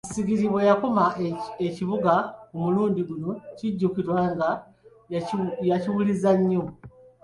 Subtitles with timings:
[0.07, 1.05] Kisingiri bwe yakuuma
[1.67, 2.13] Ekibuga
[2.47, 4.49] ku mulundi guno kijjukirwa nga
[5.69, 6.63] yakiwuliza nnyo.